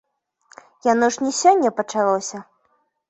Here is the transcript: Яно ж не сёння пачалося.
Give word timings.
Яно 0.91 1.05
ж 1.15 1.25
не 1.25 1.31
сёння 1.41 1.69
пачалося. 1.81 2.37